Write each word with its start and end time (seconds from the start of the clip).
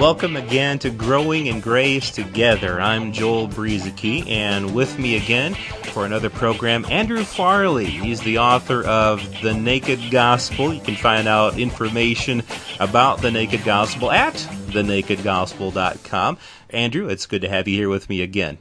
welcome 0.00 0.36
again 0.36 0.78
to 0.80 0.90
Growing 0.90 1.46
in 1.46 1.60
Grace 1.60 2.10
Together. 2.10 2.80
I'm 2.80 3.12
Joel 3.12 3.46
Brueseke, 3.48 4.28
and 4.28 4.74
with 4.74 4.98
me 4.98 5.16
again 5.16 5.54
for 5.92 6.04
another 6.04 6.30
program, 6.30 6.84
Andrew 6.90 7.22
Farley. 7.22 7.86
He's 7.86 8.20
the 8.20 8.38
author 8.38 8.84
of 8.84 9.22
The 9.42 9.54
Naked 9.54 10.10
Gospel. 10.10 10.74
You 10.74 10.80
can 10.80 10.96
find 10.96 11.28
out 11.28 11.56
information 11.58 12.42
about 12.80 13.20
The 13.20 13.30
Naked 13.30 13.62
Gospel 13.64 14.10
at 14.10 14.34
thenakedgospel.com. 14.34 16.38
Andrew, 16.70 17.08
it's 17.08 17.26
good 17.26 17.42
to 17.42 17.48
have 17.48 17.68
you 17.68 17.76
here 17.76 17.88
with 17.88 18.08
me 18.08 18.22
again. 18.22 18.58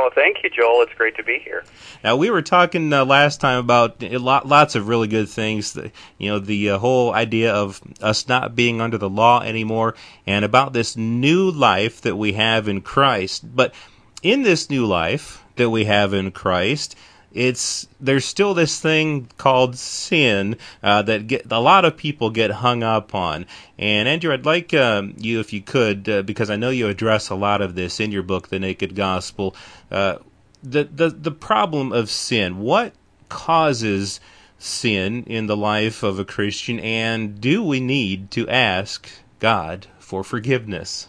Well, 0.00 0.08
thank 0.14 0.42
you, 0.42 0.48
Joel. 0.48 0.80
It's 0.80 0.94
great 0.94 1.14
to 1.16 1.22
be 1.22 1.38
here. 1.44 1.62
Now 2.02 2.16
we 2.16 2.30
were 2.30 2.40
talking 2.40 2.90
uh, 2.90 3.04
last 3.04 3.38
time 3.38 3.58
about 3.58 4.02
lots 4.02 4.74
of 4.74 4.88
really 4.88 5.08
good 5.08 5.28
things. 5.28 5.76
You 6.16 6.30
know, 6.30 6.38
the 6.38 6.70
uh, 6.70 6.78
whole 6.78 7.12
idea 7.12 7.52
of 7.52 7.82
us 8.00 8.26
not 8.26 8.56
being 8.56 8.80
under 8.80 8.96
the 8.96 9.10
law 9.10 9.42
anymore, 9.42 9.94
and 10.26 10.42
about 10.42 10.72
this 10.72 10.96
new 10.96 11.50
life 11.50 12.00
that 12.00 12.16
we 12.16 12.32
have 12.32 12.66
in 12.66 12.80
Christ. 12.80 13.54
But 13.54 13.74
in 14.22 14.40
this 14.40 14.70
new 14.70 14.86
life 14.86 15.44
that 15.56 15.68
we 15.68 15.84
have 15.84 16.14
in 16.14 16.30
Christ, 16.30 16.96
it's 17.32 17.86
there's 18.00 18.24
still 18.24 18.54
this 18.54 18.80
thing 18.80 19.28
called 19.38 19.76
sin 19.76 20.56
uh, 20.82 21.02
that 21.02 21.26
get, 21.26 21.50
a 21.50 21.60
lot 21.60 21.84
of 21.84 21.96
people 21.96 22.30
get 22.30 22.50
hung 22.50 22.82
up 22.82 23.14
on. 23.14 23.46
And 23.78 24.08
Andrew, 24.08 24.32
I'd 24.32 24.46
like 24.46 24.74
um, 24.74 25.14
you, 25.18 25.40
if 25.40 25.52
you 25.52 25.60
could, 25.60 26.08
uh, 26.08 26.22
because 26.22 26.50
I 26.50 26.56
know 26.56 26.70
you 26.70 26.88
address 26.88 27.30
a 27.30 27.34
lot 27.34 27.60
of 27.60 27.74
this 27.74 28.00
in 28.00 28.10
your 28.10 28.22
book, 28.22 28.48
The 28.48 28.58
Naked 28.58 28.94
Gospel. 28.94 29.54
Uh, 29.90 30.16
the 30.62 30.84
the 30.84 31.10
the 31.10 31.30
problem 31.30 31.92
of 31.92 32.10
sin. 32.10 32.58
What 32.58 32.92
causes 33.28 34.20
sin 34.58 35.24
in 35.24 35.46
the 35.46 35.56
life 35.56 36.02
of 36.02 36.18
a 36.18 36.24
Christian, 36.24 36.78
and 36.80 37.40
do 37.40 37.62
we 37.62 37.80
need 37.80 38.30
to 38.32 38.48
ask 38.48 39.08
God 39.38 39.86
for 39.98 40.22
forgiveness? 40.22 41.08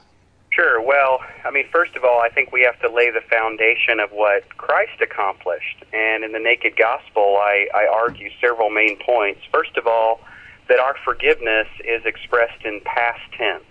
Sure. 0.52 0.81
Well, 0.81 1.20
I 1.44 1.52
mean, 1.52 1.66
first 1.72 1.95
of 1.95 2.03
all, 2.03 2.22
I 2.22 2.30
think 2.30 2.52
we 2.52 2.61
have 2.64 2.80
to 2.81 2.89
lay 2.89 3.09
the 3.11 3.22
foundation 3.22 4.00
of 4.00 4.11
what 4.11 4.47
Christ 4.58 5.02
accomplished. 5.02 5.84
And 5.94 6.23
in 6.23 6.31
the 6.31 6.39
Naked 6.39 6.75
Gospel, 6.78 7.38
I, 7.39 7.67
I 7.73 7.88
argue 7.88 8.30
several 8.39 8.70
main 8.70 8.97
points. 8.97 9.42
First 9.52 9.78
of 9.78 9.88
all, 9.88 10.22
that 10.67 10.80
our 10.80 10.95
forgiveness 11.03 11.67
is 11.84 12.06
expressed 12.06 12.64
in 12.64 12.81
past 12.86 13.22
tense. 13.38 13.64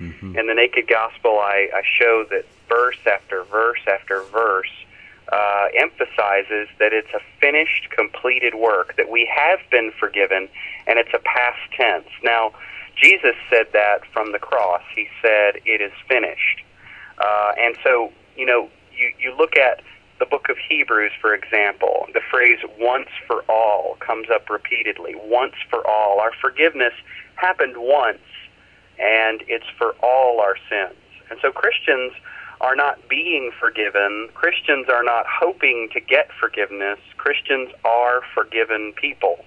Mm-hmm. 0.00 0.38
In 0.38 0.46
the 0.46 0.54
Naked 0.54 0.88
Gospel, 0.88 1.38
I, 1.38 1.68
I 1.74 1.82
show 1.98 2.26
that 2.30 2.44
verse 2.68 2.98
after 3.06 3.44
verse 3.44 3.80
after 3.86 4.22
verse 4.24 4.70
uh, 5.32 5.66
emphasizes 5.78 6.68
that 6.78 6.92
it's 6.92 7.12
a 7.14 7.20
finished, 7.40 7.88
completed 7.90 8.54
work, 8.54 8.96
that 8.96 9.10
we 9.10 9.28
have 9.34 9.58
been 9.70 9.92
forgiven, 9.98 10.48
and 10.86 10.98
it's 10.98 11.14
a 11.14 11.18
past 11.20 11.60
tense. 11.76 12.08
Now, 12.22 12.52
Jesus 12.96 13.34
said 13.50 13.66
that 13.72 14.06
from 14.12 14.32
the 14.32 14.38
cross. 14.38 14.82
He 14.94 15.08
said, 15.22 15.60
It 15.64 15.80
is 15.80 15.92
finished. 16.06 16.62
Uh, 17.18 17.52
and 17.58 17.76
so, 17.82 18.12
you 18.36 18.46
know, 18.46 18.68
you, 18.96 19.12
you 19.18 19.36
look 19.36 19.56
at 19.56 19.82
the 20.18 20.26
book 20.26 20.48
of 20.48 20.56
Hebrews, 20.56 21.12
for 21.20 21.34
example, 21.34 22.06
the 22.14 22.20
phrase 22.30 22.58
once 22.78 23.08
for 23.26 23.42
all 23.48 23.96
comes 24.00 24.28
up 24.32 24.48
repeatedly. 24.48 25.14
Once 25.16 25.54
for 25.68 25.86
all. 25.86 26.20
Our 26.20 26.32
forgiveness 26.40 26.92
happened 27.36 27.74
once, 27.76 28.22
and 28.98 29.42
it's 29.48 29.66
for 29.76 29.94
all 30.02 30.40
our 30.40 30.56
sins. 30.70 30.98
And 31.30 31.38
so 31.42 31.50
Christians 31.50 32.12
are 32.60 32.76
not 32.76 33.08
being 33.08 33.50
forgiven. 33.58 34.28
Christians 34.34 34.86
are 34.88 35.02
not 35.02 35.26
hoping 35.28 35.88
to 35.92 36.00
get 36.00 36.28
forgiveness. 36.40 36.98
Christians 37.16 37.70
are 37.84 38.22
forgiven 38.34 38.92
people. 38.94 39.44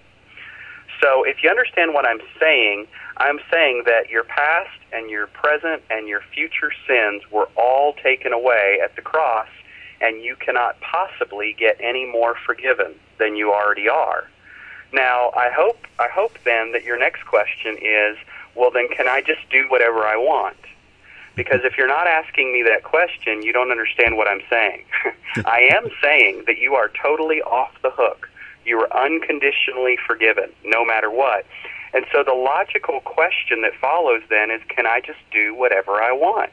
So 1.01 1.23
if 1.23 1.43
you 1.43 1.49
understand 1.49 1.93
what 1.93 2.07
I'm 2.07 2.21
saying, 2.39 2.87
I'm 3.17 3.39
saying 3.51 3.83
that 3.85 4.09
your 4.09 4.23
past 4.23 4.79
and 4.91 5.09
your 5.09 5.27
present 5.27 5.83
and 5.89 6.07
your 6.07 6.21
future 6.33 6.71
sins 6.87 7.23
were 7.31 7.49
all 7.55 7.93
taken 7.93 8.33
away 8.33 8.79
at 8.83 8.95
the 8.95 9.01
cross, 9.01 9.47
and 10.01 10.23
you 10.23 10.35
cannot 10.35 10.79
possibly 10.81 11.55
get 11.57 11.77
any 11.79 12.05
more 12.05 12.35
forgiven 12.45 12.93
than 13.19 13.35
you 13.35 13.51
already 13.51 13.89
are. 13.89 14.29
Now, 14.93 15.31
I 15.35 15.49
hope 15.51 15.79
I 15.99 16.07
hope 16.07 16.37
then 16.45 16.71
that 16.71 16.83
your 16.83 16.97
next 16.97 17.25
question 17.25 17.77
is, 17.81 18.17
well 18.55 18.71
then 18.71 18.87
can 18.89 19.07
I 19.07 19.21
just 19.21 19.49
do 19.49 19.65
whatever 19.69 19.99
I 20.05 20.15
want? 20.15 20.57
Because 21.35 21.61
if 21.63 21.77
you're 21.77 21.87
not 21.87 22.07
asking 22.07 22.51
me 22.51 22.63
that 22.63 22.83
question, 22.83 23.43
you 23.43 23.53
don't 23.53 23.69
understand 23.69 24.17
what 24.17 24.27
I'm 24.27 24.41
saying. 24.49 24.83
I 25.45 25.69
am 25.71 25.89
saying 26.01 26.45
that 26.47 26.57
you 26.57 26.73
are 26.73 26.89
totally 27.01 27.41
off 27.43 27.71
the 27.83 27.91
hook. 27.91 28.27
You 28.67 28.77
are 28.81 29.05
unconditionally 29.05 29.97
forgiven, 30.05 30.51
no 30.65 30.83
matter 30.83 31.09
what. 31.09 31.45
And 31.93 32.05
so 32.11 32.21
the 32.21 32.33
logical 32.33 32.99
question 32.99 33.61
that 33.61 33.71
follows 33.79 34.21
then 34.29 34.51
is 34.51 34.61
can 34.67 34.85
I 34.85 34.99
just 34.99 35.19
do 35.31 35.55
whatever 35.55 36.03
I 36.03 36.11
want? 36.11 36.51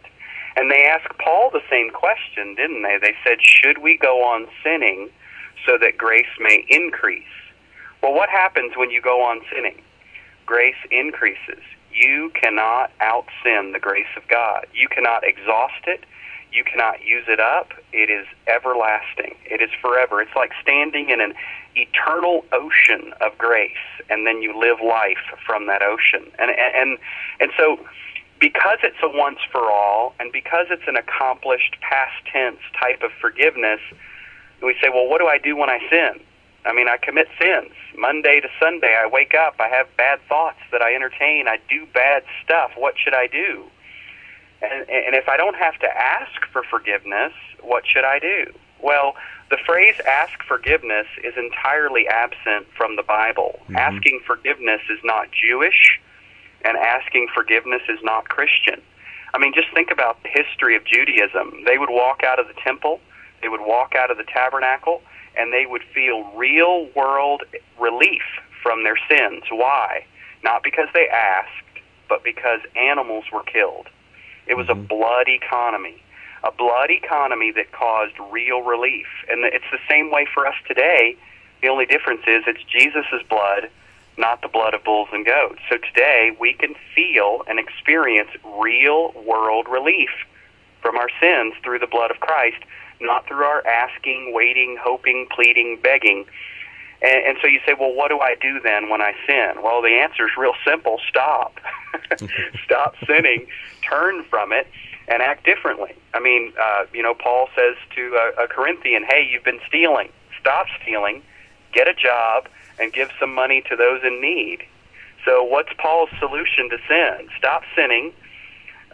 And 0.57 0.71
they 0.71 0.85
asked 0.85 1.19
Paul 1.19 1.51
the 1.53 1.61
same 1.69 1.91
question, 1.91 2.55
didn't 2.55 2.83
they? 2.83 2.99
They 3.01 3.17
said, 3.27 3.39
should 3.43 3.79
we 3.79 3.99
go 3.99 4.23
on 4.23 4.47
sinning 4.63 5.11
so 5.67 5.77
that 5.81 5.99
grace 5.99 6.31
may 6.39 6.65
increase? 6.71 7.25
Well, 8.01 8.15
what 8.15 8.29
happens 8.29 8.75
when 8.77 8.91
you 8.91 9.03
go 9.03 9.21
on 9.23 9.41
sinning? 9.53 9.83
Grace 10.47 10.79
increases. 10.93 11.63
You 11.93 12.31
cannot 12.41 12.93
out 13.01 13.27
sin 13.43 13.73
the 13.73 13.81
grace 13.81 14.13
of 14.17 14.29
God. 14.29 14.67
You 14.73 14.87
cannot 14.89 15.25
exhaust 15.25 15.83
it. 15.89 16.05
You 16.55 16.63
cannot 16.63 17.05
use 17.05 17.25
it 17.27 17.41
up. 17.41 17.73
It 17.93 18.11
is 18.11 18.27
everlasting. 18.47 19.35
It 19.45 19.61
is 19.61 19.71
forever. 19.83 20.23
It's 20.23 20.37
like 20.37 20.53
standing 20.63 21.11
in 21.11 21.21
an 21.21 21.35
eternal 21.75 22.45
ocean 22.53 23.13
of 23.21 23.37
grace, 23.37 23.85
and 24.09 24.25
then 24.25 24.41
you 24.41 24.57
live 24.57 24.79
life 24.81 25.19
from 25.45 25.67
that 25.67 25.83
ocean. 25.83 26.31
And 26.39 26.53
and 26.53 26.99
and 27.41 27.51
so, 27.59 27.81
because 28.39 28.79
it's 28.85 29.03
a 29.03 29.09
once 29.09 29.41
for 29.51 29.69
all, 29.69 30.15
and 30.21 30.31
because 30.31 30.67
it's 30.71 30.87
an 30.87 30.95
accomplished 30.95 31.75
past 31.81 32.15
tense 32.33 32.61
type 32.81 33.03
of 33.03 33.11
forgiveness, 33.21 33.81
we 34.63 34.77
say, 34.81 34.91
well, 34.91 35.09
what 35.09 35.19
do 35.19 35.27
I 35.27 35.39
do 35.39 35.57
when 35.57 35.69
I 35.69 35.81
sin? 35.91 36.21
I 36.65 36.73
mean, 36.73 36.89
I 36.89 36.99
commit 36.99 37.27
sins. 37.39 37.75
Monday 37.99 38.41
to 38.41 38.49
Sunday, 38.63 38.97
I 38.97 39.07
wake 39.07 39.35
up, 39.35 39.57
I 39.59 39.69
have 39.69 39.89
bad 39.97 40.21
thoughts 40.29 40.61
that 40.71 40.83
I 40.83 40.95
entertain, 40.95 41.49
I 41.49 41.59
do 41.69 41.85
bad 41.93 42.23
stuff. 42.45 42.71
What 42.77 42.95
should 42.97 43.13
I 43.13 43.27
do? 43.27 43.65
And, 44.73 44.89
and 44.89 45.15
if 45.15 45.29
I 45.29 45.37
don't 45.37 45.57
have 45.57 45.79
to 45.81 45.89
ask 45.89 46.45
for 46.53 46.63
forgiveness, 46.63 47.33
what 47.61 47.85
should 47.87 48.05
I 48.05 48.19
do? 48.19 48.53
Well, 48.81 49.15
the 49.51 49.59
phrase 49.65 49.95
ask 50.07 50.43
forgiveness 50.47 51.07
is 51.23 51.35
entirely 51.37 52.07
absent 52.09 52.67
from 52.77 52.97
the 52.97 53.03
Bible. 53.03 53.61
Mm-hmm. 53.65 53.77
Asking 53.77 54.21
forgiveness 54.27 54.81
is 54.91 54.99
not 55.05 55.29
Jewish, 55.33 56.01
and 56.65 56.77
asking 56.77 57.29
forgiveness 57.35 57.83
is 57.89 57.99
not 58.03 58.29
Christian. 58.29 58.81
I 59.33 59.39
mean, 59.39 59.53
just 59.55 59.73
think 59.75 59.91
about 59.91 60.23
the 60.23 60.29
history 60.29 60.77
of 60.77 60.85
Judaism. 60.85 61.65
They 61.67 61.79
would 61.79 61.91
walk 61.91 62.23
out 62.25 62.39
of 62.39 62.47
the 62.47 62.55
temple, 62.63 63.01
they 63.43 63.49
would 63.49 63.61
walk 63.61 63.95
out 63.95 64.11
of 64.11 64.17
the 64.17 64.25
tabernacle, 64.25 65.03
and 65.37 65.53
they 65.53 65.67
would 65.67 65.83
feel 65.95 66.25
real 66.35 66.89
world 66.95 67.43
relief 67.79 68.23
from 68.63 68.85
their 68.85 68.97
sins. 69.09 69.43
Why? 69.51 70.07
Not 70.43 70.63
because 70.63 70.89
they 70.95 71.09
asked, 71.09 71.83
but 72.09 72.23
because 72.23 72.61
animals 72.77 73.25
were 73.33 73.43
killed. 73.43 73.89
It 74.47 74.57
was 74.57 74.67
mm-hmm. 74.67 74.81
a 74.81 74.85
blood 74.85 75.29
economy, 75.29 76.03
a 76.43 76.53
blood 76.53 76.91
economy 76.91 77.53
that 77.53 77.73
caused 77.73 78.15
real 78.31 78.63
relief. 78.63 79.07
And 79.31 79.45
it's 79.45 79.65
the 79.71 79.79
same 79.89 80.11
way 80.11 80.27
for 80.33 80.47
us 80.47 80.55
today. 80.67 81.17
The 81.63 81.69
only 81.69 81.87
difference 81.87 82.23
is 82.27 82.45
it's 82.47 82.63
Jesus' 82.65 83.23
blood, 83.29 83.71
not 84.19 84.43
the 84.43 84.49
blood 84.49 84.75
of 84.75 84.85
bulls 84.85 85.09
and 85.13 85.25
goats. 85.25 85.61
So 85.69 85.79
today 85.79 86.37
we 86.39 86.53
can 86.53 86.75
feel 86.95 87.43
and 87.49 87.59
experience 87.59 88.31
real 88.59 89.13
world 89.27 89.69
relief 89.69 90.11
from 90.83 90.97
our 90.97 91.09
sins 91.21 91.55
through 91.63 91.79
the 91.79 91.87
blood 91.87 92.11
of 92.11 92.21
Christ 92.21 92.63
not 93.01 93.27
through 93.27 93.45
our 93.45 93.67
asking, 93.67 94.33
waiting, 94.33 94.77
hoping, 94.81 95.27
pleading, 95.31 95.79
begging. 95.83 96.25
And, 97.05 97.27
and 97.27 97.39
so 97.43 97.47
you 97.47 97.61
say, 97.67 97.75
well, 97.79 97.93
what 97.93 98.09
do 98.09 98.19
I 98.21 98.35
do 98.41 98.61
then 98.61 98.89
when 98.89 99.03
I 99.03 99.13
sin? 99.27 99.63
Well, 99.63 99.83
the 99.83 100.01
answer 100.01 100.27
is 100.27 100.33
real 100.39 100.55
simple 100.67 101.01
stop. 101.09 101.61
stop 102.65 102.95
sinning, 103.07 103.47
turn 103.89 104.25
from 104.25 104.53
it, 104.53 104.67
and 105.07 105.23
act 105.23 105.45
differently. 105.45 105.95
I 106.15 106.21
mean, 106.21 106.55
uh, 106.61 106.87
you 106.95 107.03
know, 107.03 107.15
Paul 107.15 107.49
says 107.55 107.77
to 107.95 108.33
a, 108.39 108.45
a 108.45 108.49
Corinthian, 108.49 109.05
hey, 109.05 109.29
you've 109.31 109.45
been 109.45 109.61
stealing. 109.69 110.09
Stop 110.41 110.67
stealing, 110.83 111.23
get 111.73 111.89
a 111.89 111.95
job, 111.95 112.49
and 112.81 112.93
give 112.93 113.11
some 113.21 113.35
money 113.35 113.63
to 113.69 113.77
those 113.77 114.03
in 114.03 114.21
need. 114.21 114.65
So, 115.25 115.43
what's 115.43 115.71
Paul's 115.79 116.11
solution 116.19 116.69
to 116.71 116.79
sin? 116.89 117.29
Stop 117.39 117.63
sinning 117.77 118.13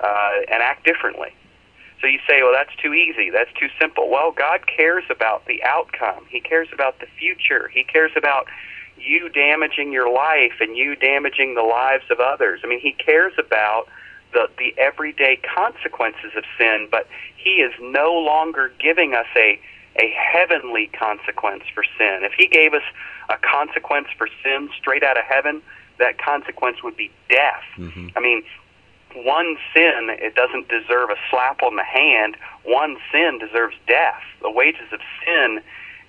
uh, 0.02 0.30
and 0.50 0.62
act 0.62 0.84
differently. 0.84 1.32
So 2.00 2.06
you 2.06 2.19
say, 2.29 2.43
well, 2.43 2.52
that's 2.52 2.75
too 2.82 2.94
easy. 2.94 3.31
That's 3.31 3.52
too 3.58 3.69
simple. 3.79 4.08
Well, 4.08 4.32
God 4.32 4.67
cares 4.67 5.05
about 5.11 5.47
the 5.47 5.62
outcome. 5.62 6.25
He 6.29 6.41
cares 6.41 6.69
about 6.73 6.99
the 7.00 7.06
future. 7.19 7.69
He 7.69 7.85
cares 7.85 8.12
about 8.17 8.47
you 8.97 9.29
damaging 9.29 9.93
your 9.93 10.12
life 10.12 10.55
and 10.61 10.76
you 10.76 10.97
damaging 10.97 11.55
the 11.55 11.62
lives 11.62 12.05
of 12.11 12.20
others. 12.20 12.61
I 12.64 12.67
mean, 12.67 12.81
He 12.81 12.93
cares 12.93 13.35
about 13.38 13.87
the, 14.32 14.49
the 14.58 14.75
everyday 14.79 15.41
consequences 15.55 16.32
of 16.37 16.44
sin, 16.58 16.88
but 16.91 17.06
He 17.37 17.56
is 17.56 17.73
no 17.81 18.12
longer 18.12 18.73
giving 18.79 19.14
us 19.14 19.26
a, 19.37 19.61
a 19.96 20.14
heavenly 20.17 20.87
consequence 20.99 21.64
for 21.75 21.85
sin. 21.99 22.20
If 22.23 22.32
He 22.37 22.46
gave 22.46 22.73
us 22.75 22.85
a 23.29 23.37
consequence 23.38 24.08
for 24.17 24.29
sin 24.43 24.70
straight 24.79 25.03
out 25.03 25.19
of 25.19 25.25
heaven, 25.25 25.62
that 25.99 26.19
consequence 26.19 26.82
would 26.82 26.96
be 26.96 27.11
death. 27.29 27.62
Mm-hmm. 27.76 28.08
I 28.17 28.20
mean, 28.20 28.43
one 29.14 29.56
sin 29.74 30.08
it 30.10 30.34
doesn't 30.34 30.68
deserve 30.68 31.10
a 31.10 31.16
slap 31.30 31.62
on 31.62 31.76
the 31.76 31.84
hand. 31.84 32.36
One 32.64 32.96
sin 33.12 33.38
deserves 33.38 33.76
death. 33.86 34.22
The 34.42 34.50
wages 34.50 34.92
of 34.92 35.00
sin 35.24 35.60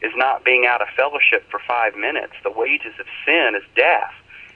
is 0.01 0.11
not 0.15 0.43
being 0.43 0.65
out 0.65 0.81
of 0.81 0.87
fellowship 0.95 1.49
for 1.49 1.59
five 1.67 1.95
minutes. 1.95 2.33
The 2.43 2.51
wages 2.51 2.93
of 2.99 3.05
sin 3.25 3.53
is 3.55 3.63
death. 3.75 4.13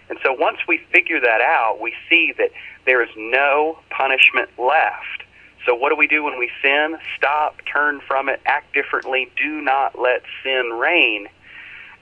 And 0.09 0.19
so 0.23 0.33
once 0.33 0.59
we 0.67 0.77
figure 0.91 1.19
that 1.19 1.41
out, 1.41 1.79
we 1.81 1.93
see 2.09 2.33
that 2.37 2.51
there 2.85 3.01
is 3.01 3.09
no 3.15 3.79
punishment 3.89 4.49
left. 4.57 5.23
So 5.65 5.73
what 5.73 5.89
do 5.89 5.95
we 5.95 6.07
do 6.07 6.23
when 6.23 6.37
we 6.37 6.51
sin? 6.61 6.97
Stop, 7.17 7.57
turn 7.71 8.01
from 8.07 8.29
it, 8.29 8.39
act 8.45 8.73
differently. 8.73 9.31
Do 9.35 9.61
not 9.61 9.99
let 9.99 10.21
sin 10.43 10.77
reign. 10.79 11.27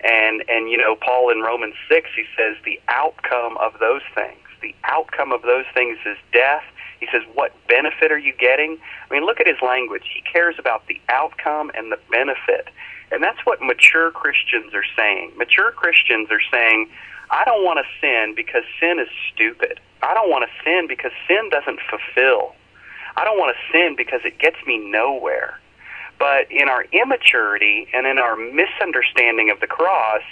And 0.03 0.43
and 0.49 0.69
you 0.69 0.77
know, 0.77 0.95
Paul 0.95 1.29
in 1.31 1.39
Romans 1.39 1.75
6, 1.87 2.09
he 2.13 2.25
says 2.35 2.57
the 2.65 2.79
outcome 2.89 3.57
of 3.57 3.79
those 3.79 4.01
things, 4.13 4.42
the 4.63 4.73
outcome 4.85 5.31
of 5.31 5.43
those 5.43 5.65
things 5.75 5.99
is 6.05 6.17
death. 6.31 6.63
He 6.99 7.07
says, 7.11 7.21
"What 7.35 7.51
benefit 7.67 8.11
are 8.11 8.17
you 8.17 8.33
getting?" 8.33 8.79
I 9.09 9.13
mean, 9.13 9.25
look 9.25 9.39
at 9.39 9.45
his 9.45 9.61
language. 9.61 10.09
He 10.11 10.21
cares 10.21 10.55
about 10.57 10.87
the 10.87 10.99
outcome 11.09 11.69
and 11.75 11.91
the 11.91 11.99
benefit. 12.09 12.69
And 13.11 13.21
that's 13.21 13.45
what 13.45 13.61
mature 13.61 14.09
Christians 14.09 14.73
are 14.73 14.85
saying. 14.97 15.33
Mature 15.37 15.71
Christians 15.71 16.31
are 16.31 16.41
saying, 16.51 16.89
I 17.29 17.45
don't 17.45 17.63
want 17.63 17.79
to 17.79 17.85
sin 18.01 18.33
because 18.35 18.63
sin 18.79 18.99
is 18.99 19.07
stupid. 19.31 19.79
I 20.01 20.13
don't 20.13 20.29
want 20.29 20.49
to 20.49 20.63
sin 20.63 20.87
because 20.87 21.11
sin 21.27 21.49
doesn't 21.49 21.79
fulfill. 21.89 22.55
I 23.15 23.23
don't 23.23 23.37
want 23.37 23.55
to 23.55 23.71
sin 23.71 23.95
because 23.95 24.21
it 24.25 24.39
gets 24.39 24.57
me 24.65 24.77
nowhere. 24.77 25.59
But 26.17 26.51
in 26.51 26.69
our 26.69 26.85
immaturity 26.91 27.87
and 27.93 28.07
in 28.07 28.17
our 28.17 28.35
misunderstanding 28.35 29.49
of 29.49 29.59
the 29.59 29.67
cross, 29.67 30.23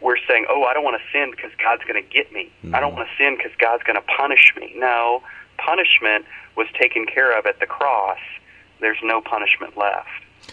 we're 0.00 0.16
saying, 0.28 0.46
oh, 0.48 0.64
I 0.64 0.74
don't 0.74 0.84
want 0.84 1.00
to 1.00 1.18
sin 1.18 1.30
because 1.30 1.50
God's 1.62 1.82
going 1.84 2.02
to 2.02 2.08
get 2.08 2.32
me. 2.32 2.50
Mm-hmm. 2.64 2.74
I 2.74 2.80
don't 2.80 2.94
want 2.94 3.08
to 3.08 3.22
sin 3.22 3.36
because 3.36 3.52
God's 3.58 3.82
going 3.82 3.96
to 3.96 4.06
punish 4.16 4.52
me. 4.58 4.72
No, 4.76 5.22
punishment 5.58 6.24
was 6.56 6.66
taken 6.78 7.06
care 7.06 7.36
of 7.38 7.46
at 7.46 7.60
the 7.60 7.66
cross. 7.66 8.18
There's 8.80 8.98
no 9.02 9.20
punishment 9.20 9.76
left. 9.76 10.08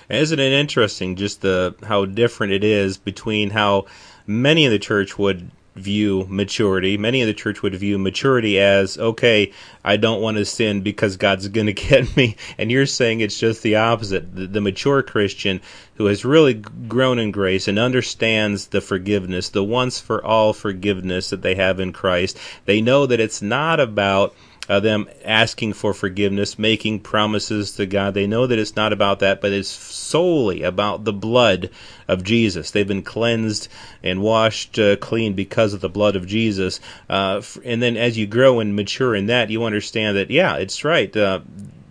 Isn't 0.10 0.40
it 0.40 0.52
interesting 0.52 1.16
just 1.16 1.42
the 1.42 1.76
how 1.84 2.06
different 2.06 2.54
it 2.54 2.64
is 2.64 2.98
between 2.98 3.52
how 3.52 3.86
many 4.26 4.66
in 4.66 4.72
the 4.72 4.80
church 4.80 5.18
would 5.18 5.50
view 5.78 6.26
maturity. 6.30 6.98
Many 6.98 7.22
in 7.22 7.28
the 7.28 7.34
church 7.34 7.62
would 7.62 7.76
view 7.76 7.98
maturity 7.98 8.60
as, 8.60 8.98
okay, 8.98 9.52
I 9.84 9.98
don't 9.98 10.22
want 10.22 10.38
to 10.38 10.46
sin 10.46 10.82
because 10.82 11.18
God's 11.18 11.48
going 11.50 11.68
to 11.68 11.74
get 11.74 12.16
me. 12.18 12.36
And 12.58 12.72
you're 12.72 12.86
saying 12.86 13.22
it's 13.22 13.40
just 13.40 13.64
the 13.64 13.76
opposite. 13.76 14.36
The, 14.36 14.48
the, 14.48 14.62
mature 14.62 15.02
Christian 15.02 15.62
who 15.96 16.08
has 16.08 16.26
really 16.26 16.54
grown 16.54 17.20
in 17.20 17.32
grace 17.32 17.68
and 17.68 17.80
understands 17.80 18.68
the 18.68 18.82
forgiveness, 18.82 19.50
the 19.50 19.64
once 19.64 20.00
for 20.00 20.24
all 20.24 20.54
forgiveness 20.54 21.30
that 21.30 21.42
they 21.42 21.56
have 21.56 21.80
in 21.80 21.94
Christ, 21.94 22.38
they 22.66 22.82
know 22.82 23.06
that 23.06 23.20
it's 23.20 23.42
not 23.42 23.80
about 23.80 24.36
uh, 24.70 24.80
them 24.80 25.10
asking 25.24 25.74
for 25.74 25.94
forgiveness, 25.94 26.60
making 26.60 27.00
promises 27.00 27.72
to 27.74 27.86
God. 27.86 28.14
They 28.14 28.28
know 28.28 28.48
that 28.48 28.60
it's 28.60 28.76
not 28.76 28.94
about 28.94 29.20
that, 29.20 29.42
but 29.42 29.52
it's 29.52 29.70
solely 29.70 30.64
about 30.64 31.04
the 31.04 31.14
blood 31.14 31.70
of 32.08 32.24
Jesus. 32.24 32.72
They've 32.72 32.88
been 32.88 33.04
cleansed 33.04 33.68
and 34.04 34.22
washed 34.22 34.78
uh, 34.80 34.96
clean 34.98 35.34
because 35.34 35.74
of 35.74 35.82
the 35.82 35.90
blood 35.90 36.16
of 36.16 36.28
Jesus. 36.28 36.80
Uh, 37.10 37.42
and 37.64 37.82
then 37.82 37.98
as 37.98 38.18
you 38.18 38.28
grow 38.28 38.60
and 38.60 38.76
mature 38.76 39.16
in 39.16 39.28
that, 39.28 39.50
you 39.50 39.64
understand 39.64 40.18
that, 40.18 40.32
yeah, 40.32 40.56
it's 40.58 40.84
right. 40.84 41.16
Uh, 41.16 41.42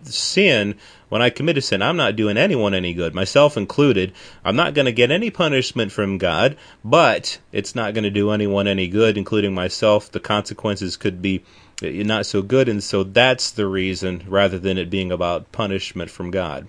sin 0.05 0.77
when 1.09 1.23
I 1.23 1.31
commit 1.31 1.57
a 1.57 1.61
sin, 1.61 1.83
I'm 1.83 1.97
not 1.97 2.17
doing 2.17 2.37
anyone 2.37 2.75
any 2.75 2.93
good, 2.93 3.15
myself 3.15 3.57
included. 3.57 4.13
I'm 4.45 4.57
not 4.57 4.75
going 4.75 4.87
to 4.87 4.93
get 4.93 5.13
any 5.13 5.31
punishment 5.31 5.93
from 5.93 6.19
God, 6.19 6.57
but 6.85 7.39
it's 7.53 7.77
not 7.77 7.95
going 7.95 8.05
to 8.05 8.11
do 8.11 8.33
anyone 8.33 8.67
any 8.67 8.89
good, 8.89 9.17
including 9.17 9.55
myself. 9.55 10.11
The 10.11 10.19
consequences 10.19 10.97
could 10.97 11.23
be 11.23 11.45
not 11.83 12.27
so 12.27 12.43
good, 12.43 12.69
and 12.69 12.83
so 12.83 13.03
that's 13.03 13.51
the 13.51 13.67
reason, 13.67 14.25
rather 14.27 14.59
than 14.59 14.79
it 14.79 14.91
being 14.91 15.13
about 15.13 15.53
punishment 15.53 16.11
from 16.11 16.31
God. 16.31 16.69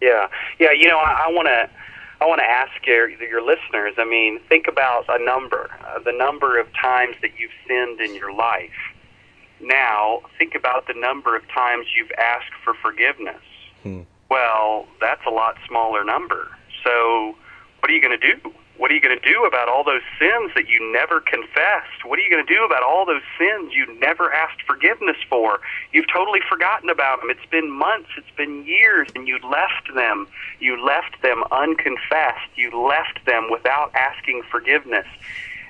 Yeah, 0.00 0.28
yeah. 0.58 0.72
You 0.72 0.88
know, 0.88 0.98
I 0.98 1.28
want 1.30 1.46
to. 1.48 1.70
I 2.22 2.26
want 2.26 2.40
to 2.40 2.44
ask 2.44 2.86
your, 2.86 3.08
your 3.08 3.40
listeners. 3.40 3.94
I 3.96 4.04
mean, 4.04 4.40
think 4.46 4.66
about 4.68 5.06
a 5.08 5.24
number, 5.24 5.70
uh, 5.86 6.00
the 6.00 6.12
number 6.12 6.60
of 6.60 6.66
times 6.74 7.16
that 7.22 7.30
you've 7.38 7.50
sinned 7.66 7.98
in 7.98 8.14
your 8.14 8.30
life. 8.30 8.76
Now, 9.58 10.20
think 10.38 10.54
about 10.54 10.86
the 10.86 10.92
number 10.92 11.34
of 11.34 11.48
times 11.48 11.86
you've 11.96 12.12
asked 12.18 12.52
for 12.62 12.74
forgiveness. 12.74 13.40
Hmm. 13.82 14.02
Well, 14.30 14.86
that's 15.00 15.22
a 15.26 15.30
lot 15.30 15.56
smaller 15.66 16.04
number. 16.04 16.48
So, 16.84 17.36
what 17.78 17.90
are 17.90 17.94
you 17.94 18.02
going 18.02 18.18
to 18.20 18.34
do? 18.34 18.52
What 18.80 18.90
are 18.90 18.94
you 18.94 19.02
going 19.02 19.20
to 19.20 19.28
do 19.28 19.44
about 19.44 19.68
all 19.68 19.84
those 19.84 20.00
sins 20.18 20.52
that 20.54 20.66
you 20.66 20.90
never 20.90 21.20
confessed? 21.20 22.00
What 22.06 22.18
are 22.18 22.22
you 22.22 22.30
going 22.30 22.46
to 22.46 22.50
do 22.50 22.64
about 22.64 22.82
all 22.82 23.04
those 23.04 23.20
sins 23.36 23.74
you 23.74 23.84
never 24.00 24.32
asked 24.32 24.62
forgiveness 24.66 25.18
for? 25.28 25.60
You've 25.92 26.08
totally 26.10 26.40
forgotten 26.48 26.88
about 26.88 27.20
them. 27.20 27.28
It's 27.28 27.44
been 27.50 27.70
months, 27.70 28.08
it's 28.16 28.34
been 28.38 28.64
years, 28.64 29.08
and 29.14 29.28
you 29.28 29.38
left 29.44 29.94
them. 29.94 30.26
You 30.60 30.82
left 30.82 31.20
them 31.20 31.44
unconfessed. 31.52 32.48
You 32.56 32.70
left 32.72 33.26
them 33.26 33.48
without 33.50 33.92
asking 33.94 34.44
forgiveness. 34.50 35.06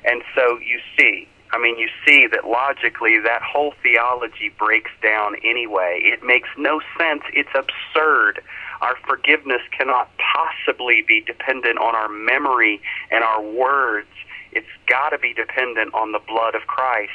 And 0.05 0.23
so 0.37 0.59
you 0.59 0.79
see, 0.97 1.27
I 1.51 1.59
mean, 1.59 1.81
you 1.81 1.89
see 2.07 2.29
that 2.31 2.47
logically 2.47 3.19
that 3.19 3.43
whole 3.43 3.75
theology 3.83 4.55
breaks 4.57 4.93
down 5.03 5.35
anyway. 5.43 6.01
It 6.05 6.23
makes 6.23 6.49
no 6.57 6.81
sense. 6.97 7.23
It's 7.35 7.51
absurd 7.57 8.41
our 8.81 8.97
forgiveness 9.07 9.61
cannot 9.77 10.11
possibly 10.19 11.05
be 11.07 11.21
dependent 11.21 11.79
on 11.79 11.95
our 11.95 12.09
memory 12.09 12.81
and 13.11 13.23
our 13.23 13.43
words. 13.43 14.09
It's 14.53 14.67
got 14.87 15.11
to 15.11 15.19
be 15.19 15.35
dependent 15.35 15.95
on 15.95 16.13
the 16.13 16.21
blood 16.27 16.55
of 16.55 16.63
Christ. 16.67 17.13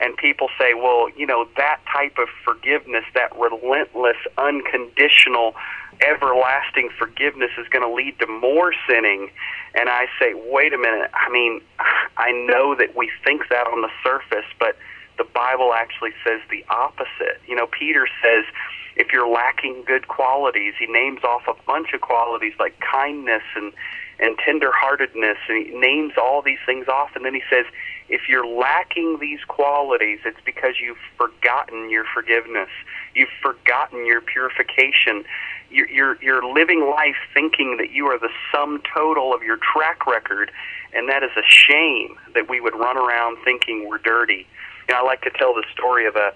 And 0.00 0.16
people 0.16 0.48
say, 0.58 0.72
well, 0.74 1.10
you 1.14 1.26
know, 1.26 1.46
that 1.56 1.80
type 1.92 2.16
of 2.18 2.28
forgiveness, 2.44 3.04
that 3.14 3.36
relentless, 3.36 4.16
unconditional, 4.38 5.54
everlasting 6.00 6.88
forgiveness 6.98 7.50
is 7.58 7.68
going 7.68 7.86
to 7.86 7.94
lead 7.94 8.18
to 8.20 8.26
more 8.26 8.72
sinning. 8.88 9.30
And 9.74 9.90
I 9.90 10.06
say, 10.18 10.32
wait 10.34 10.72
a 10.72 10.78
minute. 10.78 11.10
I 11.12 11.30
mean, 11.30 11.60
I 12.16 12.32
know 12.32 12.74
that 12.76 12.96
we 12.96 13.10
think 13.24 13.42
that 13.50 13.66
on 13.66 13.82
the 13.82 13.90
surface, 14.02 14.48
but 14.58 14.76
the 15.18 15.24
Bible 15.24 15.74
actually 15.74 16.12
says 16.24 16.40
the 16.50 16.64
opposite. 16.70 17.40
You 17.46 17.54
know, 17.54 17.66
Peter 17.66 18.08
says, 18.22 18.44
if 19.00 19.12
you're 19.12 19.28
lacking 19.28 19.84
good 19.86 20.08
qualities, 20.08 20.74
he 20.78 20.86
names 20.86 21.24
off 21.24 21.42
a 21.48 21.54
bunch 21.66 21.94
of 21.94 22.02
qualities 22.02 22.52
like 22.58 22.78
kindness 22.80 23.42
and 23.56 23.72
and 24.22 24.36
tenderheartedness, 24.36 25.36
and 25.48 25.66
he 25.66 25.72
names 25.74 26.12
all 26.20 26.42
these 26.42 26.58
things 26.66 26.86
off, 26.88 27.08
and 27.16 27.24
then 27.24 27.32
he 27.32 27.40
says, 27.48 27.64
if 28.10 28.28
you're 28.28 28.46
lacking 28.46 29.16
these 29.18 29.38
qualities, 29.48 30.18
it's 30.26 30.40
because 30.44 30.74
you've 30.78 30.98
forgotten 31.16 31.88
your 31.88 32.04
forgiveness, 32.12 32.68
you've 33.14 33.32
forgotten 33.40 34.04
your 34.04 34.20
purification. 34.20 35.24
You're, 35.70 35.88
you're, 35.88 36.22
you're 36.22 36.52
living 36.52 36.90
life 36.90 37.16
thinking 37.32 37.78
that 37.78 37.92
you 37.92 38.06
are 38.06 38.18
the 38.18 38.28
sum 38.52 38.82
total 38.92 39.32
of 39.32 39.42
your 39.42 39.56
track 39.72 40.06
record, 40.06 40.50
and 40.92 41.08
that 41.08 41.22
is 41.22 41.30
a 41.38 41.46
shame 41.46 42.16
that 42.34 42.46
we 42.46 42.60
would 42.60 42.74
run 42.74 42.98
around 42.98 43.38
thinking 43.42 43.88
we're 43.88 43.98
dirty. 43.98 44.46
You 44.86 44.94
know, 44.94 45.00
I 45.00 45.02
like 45.02 45.22
to 45.22 45.30
tell 45.30 45.54
the 45.54 45.64
story 45.72 46.04
of 46.06 46.16
a 46.16 46.34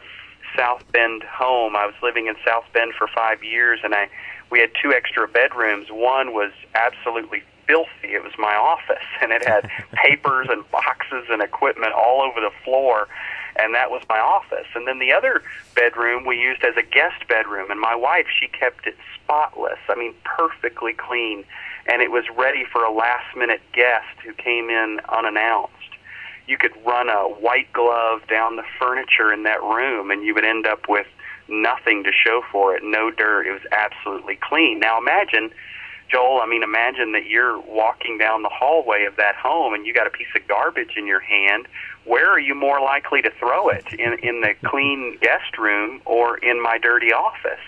South 0.56 0.84
Bend 0.92 1.22
home. 1.22 1.76
I 1.76 1.86
was 1.86 1.94
living 2.02 2.26
in 2.26 2.34
South 2.44 2.64
Bend 2.72 2.92
for 2.96 3.08
five 3.08 3.42
years, 3.42 3.80
and 3.82 3.94
I 3.94 4.08
we 4.50 4.60
had 4.60 4.70
two 4.80 4.92
extra 4.92 5.26
bedrooms. 5.26 5.88
One 5.90 6.32
was 6.32 6.52
absolutely 6.74 7.42
filthy. 7.66 8.14
It 8.14 8.22
was 8.22 8.32
my 8.38 8.54
office, 8.54 9.04
and 9.22 9.32
it 9.32 9.46
had 9.46 9.70
papers 9.92 10.48
and 10.50 10.68
boxes 10.70 11.26
and 11.30 11.42
equipment 11.42 11.92
all 11.92 12.22
over 12.22 12.40
the 12.40 12.52
floor, 12.64 13.08
and 13.56 13.74
that 13.74 13.90
was 13.90 14.02
my 14.08 14.18
office. 14.18 14.66
And 14.74 14.86
then 14.86 14.98
the 14.98 15.12
other 15.12 15.42
bedroom 15.74 16.24
we 16.26 16.40
used 16.40 16.62
as 16.62 16.76
a 16.76 16.82
guest 16.82 17.26
bedroom, 17.28 17.70
and 17.70 17.80
my 17.80 17.94
wife 17.94 18.26
she 18.40 18.48
kept 18.48 18.86
it 18.86 18.96
spotless. 19.22 19.78
I 19.88 19.94
mean, 19.94 20.14
perfectly 20.24 20.92
clean, 20.92 21.44
and 21.86 22.02
it 22.02 22.10
was 22.10 22.24
ready 22.36 22.64
for 22.64 22.84
a 22.84 22.92
last 22.92 23.36
minute 23.36 23.62
guest 23.72 24.18
who 24.24 24.32
came 24.34 24.70
in 24.70 25.00
unannounced 25.08 25.73
you 26.46 26.58
could 26.58 26.72
run 26.84 27.08
a 27.08 27.22
white 27.28 27.72
glove 27.72 28.20
down 28.28 28.56
the 28.56 28.64
furniture 28.78 29.32
in 29.32 29.44
that 29.44 29.62
room 29.62 30.10
and 30.10 30.22
you 30.22 30.34
would 30.34 30.44
end 30.44 30.66
up 30.66 30.88
with 30.88 31.06
nothing 31.48 32.04
to 32.04 32.10
show 32.12 32.42
for 32.50 32.76
it, 32.76 32.82
no 32.84 33.10
dirt. 33.10 33.46
It 33.46 33.52
was 33.52 33.62
absolutely 33.72 34.38
clean. 34.40 34.80
Now 34.80 34.98
imagine, 34.98 35.50
Joel, 36.10 36.40
I 36.40 36.46
mean, 36.46 36.62
imagine 36.62 37.12
that 37.12 37.26
you're 37.26 37.58
walking 37.60 38.18
down 38.18 38.42
the 38.42 38.50
hallway 38.50 39.04
of 39.04 39.16
that 39.16 39.36
home 39.36 39.74
and 39.74 39.86
you 39.86 39.94
got 39.94 40.06
a 40.06 40.10
piece 40.10 40.28
of 40.36 40.46
garbage 40.46 40.96
in 40.96 41.06
your 41.06 41.20
hand. 41.20 41.66
Where 42.04 42.30
are 42.30 42.40
you 42.40 42.54
more 42.54 42.80
likely 42.80 43.22
to 43.22 43.30
throw 43.38 43.68
it? 43.68 43.86
In, 43.94 44.18
in 44.22 44.40
the 44.42 44.54
clean 44.64 45.18
guest 45.20 45.56
room 45.58 46.02
or 46.04 46.36
in 46.38 46.62
my 46.62 46.78
dirty 46.78 47.12
office? 47.12 47.64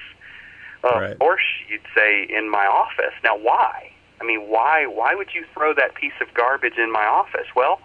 Uh, 0.85 1.01
right. 1.01 1.13
Of 1.13 1.19
course, 1.19 1.43
you'd 1.69 1.81
say 1.95 2.25
in 2.29 2.51
my 2.51 2.67
office. 2.67 3.15
Now, 3.25 3.37
why? 3.37 3.91
I 4.21 4.25
mean, 4.25 4.49
why? 4.49 4.87
Why 4.87 5.15
would 5.15 5.35
you 5.35 5.45
throw 5.53 5.75
that 5.75 5.95
piece 5.95 6.13
of 6.21 6.33
garbage 6.35 6.79
in 6.79 6.93
my 6.93 7.05
office? 7.05 7.47
Well, 7.55 7.81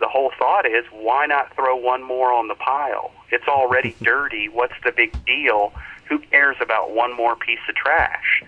the 0.00 0.08
whole 0.08 0.32
thought 0.38 0.66
is 0.66 0.84
why 0.92 1.26
not 1.26 1.54
throw 1.54 1.76
one 1.76 2.02
more 2.02 2.32
on 2.32 2.48
the 2.48 2.54
pile? 2.54 3.10
It's 3.30 3.48
already 3.48 3.96
dirty. 4.02 4.48
What's 4.48 4.74
the 4.84 4.92
big 4.92 5.12
deal? 5.24 5.72
Who 6.08 6.18
cares 6.18 6.56
about 6.60 6.92
one 6.92 7.14
more 7.16 7.36
piece 7.36 7.58
of 7.68 7.74
trash? 7.74 8.42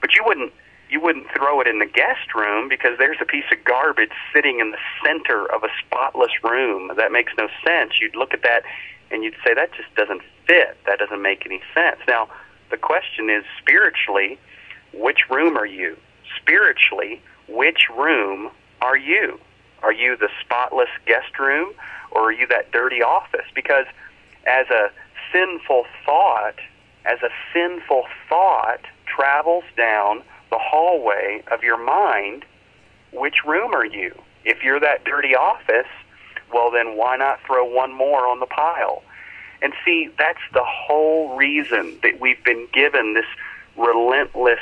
But 0.00 0.14
you 0.14 0.22
wouldn't 0.24 0.52
you 0.88 1.00
wouldn't 1.00 1.26
throw 1.36 1.60
it 1.60 1.66
in 1.66 1.80
the 1.80 1.86
guest 1.86 2.32
room 2.34 2.68
because 2.68 2.96
there's 2.98 3.16
a 3.20 3.24
piece 3.24 3.44
of 3.50 3.64
garbage 3.64 4.12
sitting 4.32 4.60
in 4.60 4.70
the 4.70 4.78
center 5.04 5.50
of 5.52 5.64
a 5.64 5.68
spotless 5.84 6.30
room. 6.44 6.92
That 6.96 7.10
makes 7.10 7.32
no 7.36 7.48
sense. 7.64 8.00
You'd 8.00 8.14
look 8.14 8.32
at 8.32 8.42
that 8.42 8.62
and 9.10 9.24
you'd 9.24 9.34
say 9.44 9.54
that 9.54 9.72
just 9.72 9.92
doesn't 9.96 10.22
fit. 10.46 10.76
That 10.86 10.98
doesn't 10.98 11.22
make 11.22 11.44
any 11.44 11.60
sense. 11.74 11.98
Now, 12.06 12.28
the 12.70 12.76
question 12.76 13.30
is 13.30 13.44
spiritually, 13.60 14.38
which 14.92 15.28
room 15.30 15.56
are 15.56 15.66
you? 15.66 15.96
Spiritually, 16.40 17.20
which 17.48 17.88
room 17.96 18.50
are 18.80 18.96
you? 18.96 19.40
Are 19.82 19.92
you 19.92 20.16
the 20.16 20.28
spotless 20.40 20.88
guest 21.06 21.38
room 21.38 21.72
or 22.10 22.28
are 22.28 22.32
you 22.32 22.46
that 22.48 22.72
dirty 22.72 23.02
office? 23.02 23.46
Because 23.54 23.86
as 24.46 24.66
a 24.70 24.90
sinful 25.32 25.86
thought, 26.04 26.56
as 27.04 27.18
a 27.22 27.30
sinful 27.52 28.06
thought 28.28 28.80
travels 29.06 29.64
down 29.76 30.22
the 30.50 30.58
hallway 30.58 31.42
of 31.50 31.62
your 31.62 31.78
mind, 31.78 32.44
which 33.12 33.44
room 33.46 33.74
are 33.74 33.86
you? 33.86 34.14
If 34.44 34.62
you're 34.62 34.80
that 34.80 35.04
dirty 35.04 35.34
office, 35.34 35.88
well, 36.52 36.70
then 36.70 36.96
why 36.96 37.16
not 37.16 37.40
throw 37.46 37.64
one 37.64 37.92
more 37.92 38.26
on 38.26 38.40
the 38.40 38.46
pile? 38.46 39.02
And 39.62 39.72
see, 39.84 40.10
that's 40.18 40.38
the 40.52 40.64
whole 40.64 41.36
reason 41.36 41.98
that 42.02 42.20
we've 42.20 42.42
been 42.44 42.68
given 42.72 43.14
this 43.14 43.26
relentless, 43.76 44.60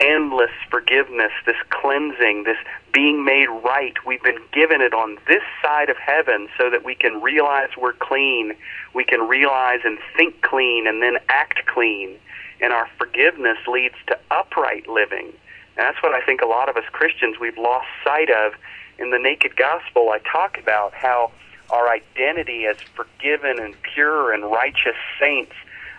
endless 0.00 0.50
forgiveness, 0.70 1.32
this 1.44 1.56
cleansing, 1.70 2.44
this 2.44 2.56
being 2.92 3.24
made 3.24 3.48
right. 3.64 3.94
We've 4.06 4.22
been 4.22 4.40
given 4.52 4.80
it 4.80 4.94
on 4.94 5.18
this 5.26 5.42
side 5.62 5.90
of 5.90 5.96
heaven 5.96 6.48
so 6.56 6.70
that 6.70 6.84
we 6.84 6.94
can 6.94 7.20
realize 7.20 7.70
we're 7.76 7.92
clean. 7.94 8.54
We 8.94 9.04
can 9.04 9.26
realize 9.28 9.80
and 9.84 9.98
think 10.16 10.42
clean 10.42 10.86
and 10.86 11.02
then 11.02 11.16
act 11.28 11.66
clean. 11.66 12.18
And 12.60 12.72
our 12.72 12.88
forgiveness 12.98 13.58
leads 13.66 13.94
to 14.06 14.18
upright 14.30 14.88
living. 14.88 15.26
And 15.26 15.86
that's 15.86 16.02
what 16.02 16.12
I 16.12 16.24
think 16.24 16.40
a 16.42 16.46
lot 16.46 16.68
of 16.68 16.76
us 16.76 16.84
Christians 16.92 17.36
we've 17.40 17.58
lost 17.58 17.86
sight 18.04 18.30
of 18.30 18.54
in 18.98 19.10
the 19.10 19.18
naked 19.18 19.56
gospel. 19.56 20.10
I 20.10 20.18
talk 20.18 20.58
about 20.58 20.92
how 20.94 21.30
our 21.70 21.88
identity 21.88 22.66
as 22.66 22.76
forgiven 22.94 23.60
and 23.60 23.74
pure 23.82 24.32
and 24.32 24.44
righteous 24.44 24.96
saints, 25.20 25.52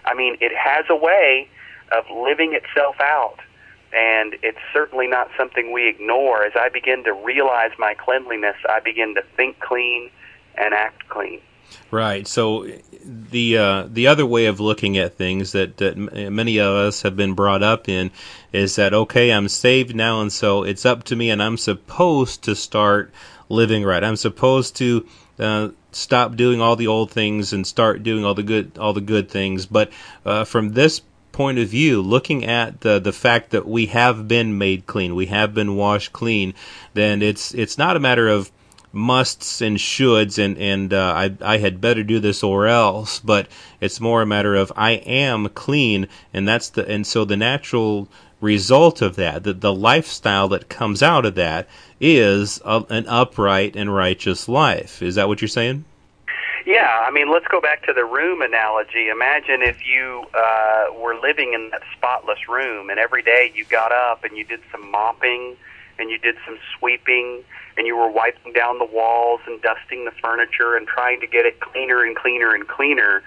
I 0.05 0.13
mean, 0.15 0.37
it 0.41 0.51
has 0.55 0.85
a 0.89 0.95
way 0.95 1.47
of 1.91 2.05
living 2.09 2.53
itself 2.53 2.99
out. 2.99 3.39
And 3.91 4.35
it's 4.43 4.59
certainly 4.71 5.07
not 5.07 5.29
something 5.37 5.71
we 5.71 5.87
ignore. 5.87 6.43
As 6.43 6.53
I 6.55 6.69
begin 6.69 7.03
to 7.05 7.13
realize 7.13 7.71
my 7.79 7.95
cleanliness, 7.95 8.55
I 8.69 8.79
begin 8.79 9.15
to 9.15 9.23
think 9.35 9.59
clean 9.59 10.11
and 10.55 10.73
act 10.73 11.07
clean. 11.09 11.41
Right. 11.91 12.27
So 12.27 12.67
the 13.03 13.57
uh, 13.57 13.87
the 13.89 14.07
other 14.07 14.25
way 14.25 14.45
of 14.45 14.59
looking 14.59 14.97
at 14.97 15.15
things 15.15 15.51
that, 15.53 15.77
that 15.77 15.97
many 15.97 16.59
of 16.59 16.73
us 16.73 17.01
have 17.01 17.15
been 17.15 17.33
brought 17.33 17.63
up 17.63 17.89
in 17.89 18.11
is 18.51 18.75
that 18.75 18.93
okay, 18.93 19.31
I'm 19.31 19.47
saved 19.47 19.95
now, 19.95 20.21
and 20.21 20.31
so 20.31 20.63
it's 20.63 20.85
up 20.85 21.03
to 21.05 21.15
me, 21.15 21.29
and 21.29 21.41
I'm 21.41 21.57
supposed 21.57 22.43
to 22.43 22.55
start 22.55 23.11
living 23.49 23.83
right. 23.83 24.03
I'm 24.03 24.15
supposed 24.15 24.75
to 24.77 25.07
uh, 25.39 25.69
stop 25.91 26.35
doing 26.35 26.61
all 26.61 26.75
the 26.75 26.87
old 26.87 27.11
things 27.11 27.53
and 27.53 27.65
start 27.65 28.03
doing 28.03 28.23
all 28.25 28.35
the 28.35 28.43
good 28.43 28.77
all 28.77 28.93
the 28.93 29.01
good 29.01 29.29
things. 29.29 29.65
But 29.65 29.91
uh, 30.25 30.43
from 30.43 30.73
this 30.73 31.01
point 31.31 31.59
of 31.59 31.69
view, 31.69 32.01
looking 32.01 32.45
at 32.45 32.81
the 32.81 32.99
the 32.99 33.13
fact 33.13 33.51
that 33.51 33.67
we 33.67 33.87
have 33.87 34.27
been 34.27 34.57
made 34.57 34.85
clean, 34.85 35.15
we 35.15 35.27
have 35.27 35.53
been 35.53 35.75
washed 35.75 36.13
clean, 36.13 36.53
then 36.93 37.21
it's 37.21 37.53
it's 37.53 37.77
not 37.77 37.95
a 37.95 37.99
matter 37.99 38.27
of 38.27 38.51
musts 38.91 39.61
and 39.61 39.77
shoulds 39.77 40.43
and 40.43 40.57
and 40.57 40.93
uh, 40.93 41.13
I 41.15 41.35
I 41.41 41.57
had 41.57 41.81
better 41.81 42.03
do 42.03 42.19
this 42.19 42.43
or 42.43 42.67
else, 42.67 43.19
but 43.19 43.47
it's 43.79 44.01
more 44.01 44.21
a 44.21 44.25
matter 44.25 44.55
of 44.55 44.71
I 44.75 44.91
am 44.91 45.49
clean, 45.49 46.07
and 46.33 46.47
that's 46.47 46.69
the 46.69 46.87
and 46.87 47.05
so 47.05 47.25
the 47.25 47.37
natural 47.37 48.07
result 48.41 49.01
of 49.01 49.15
that, 49.17 49.43
the, 49.43 49.53
the 49.53 49.73
lifestyle 49.73 50.47
that 50.47 50.69
comes 50.69 51.03
out 51.03 51.25
of 51.25 51.35
that 51.35 51.67
is 51.99 52.61
a, 52.63 52.83
an 52.89 53.05
upright 53.07 53.75
and 53.75 53.93
righteous 53.93 54.47
life. 54.47 55.01
Is 55.01 55.15
that 55.15 55.27
what 55.27 55.41
you're 55.41 55.49
saying? 55.49 55.83
Yeah, 56.69 57.03
I 57.03 57.09
mean, 57.09 57.31
let's 57.31 57.47
go 57.47 57.59
back 57.59 57.83
to 57.87 57.93
the 57.93 58.05
room 58.05 58.43
analogy. 58.43 59.07
Imagine 59.09 59.63
if 59.63 59.87
you 59.87 60.25
uh, 60.35 60.93
were 60.93 61.19
living 61.19 61.53
in 61.55 61.71
that 61.71 61.81
spotless 61.97 62.47
room, 62.47 62.91
and 62.91 62.99
every 62.99 63.23
day 63.23 63.51
you 63.55 63.65
got 63.65 63.91
up 63.91 64.23
and 64.23 64.37
you 64.37 64.43
did 64.43 64.59
some 64.71 64.91
mopping, 64.91 65.57
and 65.97 66.11
you 66.11 66.19
did 66.19 66.35
some 66.45 66.59
sweeping, 66.77 67.43
and 67.75 67.87
you 67.87 67.97
were 67.97 68.07
wiping 68.07 68.53
down 68.53 68.77
the 68.77 68.85
walls 68.85 69.41
and 69.47 69.59
dusting 69.63 70.05
the 70.05 70.11
furniture 70.21 70.75
and 70.75 70.85
trying 70.85 71.19
to 71.21 71.25
get 71.25 71.43
it 71.43 71.59
cleaner 71.59 72.03
and 72.03 72.15
cleaner 72.15 72.53
and 72.53 72.67
cleaner, 72.67 73.23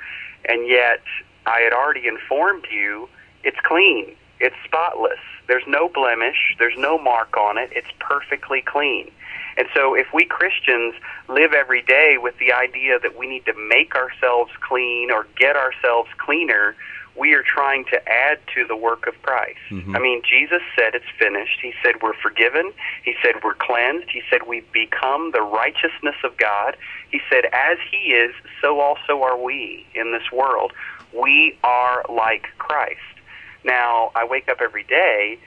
and 0.49 0.69
yet 0.69 1.03
I 1.45 1.63
had 1.63 1.73
already 1.73 2.07
informed 2.07 2.67
you 2.71 3.09
it's 3.43 3.59
clean 3.65 4.15
it's 4.43 4.57
spotless. 4.65 5.21
There's 5.47 5.63
no 5.69 5.89
blemish. 5.89 6.57
There's 6.59 6.77
no 6.77 6.99
mark 6.99 7.37
on 7.37 7.59
it. 7.59 7.71
It's 7.73 7.87
perfectly 8.01 8.61
clean. 8.61 9.09
And 9.57 9.69
so 9.75 9.95
if 9.95 10.07
we 10.13 10.25
Christians 10.25 10.95
live 11.29 11.53
every 11.53 11.83
day 11.83 12.17
with 12.21 12.39
the 12.39 12.53
idea 12.53 12.99
that 12.99 13.19
we 13.19 13.27
need 13.27 13.45
to 13.47 13.55
make 13.69 13.95
ourselves 13.95 14.51
clean 14.61 15.11
or 15.11 15.27
get 15.37 15.57
ourselves 15.57 16.11
cleaner, 16.19 16.75
we 17.17 17.35
are 17.35 17.43
trying 17.43 17.85
to 17.87 18.09
add 18.09 18.39
to 18.55 18.65
the 18.67 18.77
work 18.77 19.07
of 19.07 19.21
Christ. 19.23 19.59
Mm-hmm. 19.71 19.95
I 19.95 19.99
mean, 19.99 20.23
Jesus 20.29 20.63
said 20.77 20.95
it's 20.95 21.05
finished. 21.19 21.59
He 21.61 21.73
said 21.83 21.97
we're 22.03 22.17
forgiven. 22.23 22.73
He 23.05 23.15
said 23.23 23.35
we're 23.45 23.55
cleansed. 23.55 24.09
He 24.11 24.23
said 24.31 24.47
we've 24.47 24.71
become 24.73 25.33
the 25.33 25.43
righteousness 25.43 26.17
of 26.25 26.37
God. 26.39 26.77
He 27.11 27.21
said, 27.31 27.45
as 27.53 27.79
He 27.91 28.13
is, 28.13 28.35
so 28.63 28.81
also 28.81 29.23
are 29.23 29.39
we 29.39 29.87
in 29.95 30.13
this 30.13 30.33
world. 30.33 30.73
We 31.13 31.59
are 31.63 32.05
like 32.09 32.47
Christ. 32.57 33.01
Now, 33.65 34.11
I 34.15 34.25
wake 34.25 34.49
up 34.49 34.61
every 34.61 34.85
day 34.85 35.39